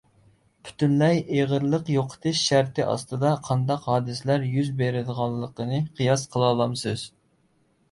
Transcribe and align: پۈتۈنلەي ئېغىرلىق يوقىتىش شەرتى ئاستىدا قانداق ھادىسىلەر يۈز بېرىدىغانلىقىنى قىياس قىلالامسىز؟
پۈتۈنلەي 0.67 1.19
ئېغىرلىق 1.35 1.91
يوقىتىش 1.95 2.39
شەرتى 2.45 2.87
ئاستىدا 2.87 3.35
قانداق 3.49 3.87
ھادىسىلەر 3.93 4.49
يۈز 4.55 4.73
بېرىدىغانلىقىنى 4.83 5.85
قىياس 6.01 6.27
قىلالامسىز؟ 6.35 7.09